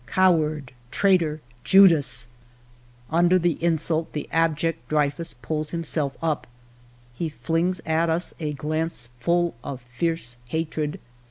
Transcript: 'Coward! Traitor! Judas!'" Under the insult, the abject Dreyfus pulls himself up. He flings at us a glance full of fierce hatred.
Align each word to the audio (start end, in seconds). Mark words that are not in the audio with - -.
'Coward! 0.07 0.71
Traitor! 0.89 1.41
Judas!'" 1.63 2.25
Under 3.11 3.37
the 3.37 3.63
insult, 3.63 4.13
the 4.13 4.27
abject 4.31 4.89
Dreyfus 4.89 5.35
pulls 5.43 5.69
himself 5.69 6.17
up. 6.23 6.47
He 7.13 7.29
flings 7.29 7.81
at 7.85 8.09
us 8.09 8.33
a 8.39 8.53
glance 8.53 9.09
full 9.19 9.53
of 9.63 9.83
fierce 9.83 10.37
hatred. 10.47 10.99